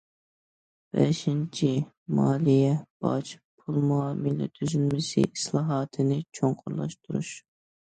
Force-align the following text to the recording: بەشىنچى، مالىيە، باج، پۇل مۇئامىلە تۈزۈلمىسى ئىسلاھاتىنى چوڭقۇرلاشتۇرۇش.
بەشىنچى، 0.95 1.69
مالىيە، 2.19 2.71
باج، 3.07 3.35
پۇل 3.61 3.79
مۇئامىلە 3.91 4.49
تۈزۈلمىسى 4.57 5.27
ئىسلاھاتىنى 5.31 6.21
چوڭقۇرلاشتۇرۇش. 6.41 7.33